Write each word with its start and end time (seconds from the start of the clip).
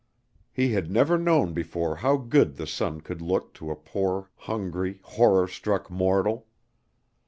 He 0.51 0.71
had 0.71 0.89
never 0.89 1.15
known 1.15 1.53
before 1.53 1.97
how 1.97 2.17
good 2.17 2.55
the 2.55 2.65
sun 2.65 3.01
could 3.01 3.21
look 3.21 3.53
to 3.53 3.69
a 3.69 3.75
poor, 3.75 4.31
hungry, 4.35 4.99
horror 5.03 5.47
struck 5.47 5.91
mortal! 5.91 6.47